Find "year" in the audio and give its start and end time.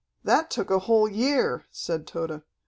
1.07-1.67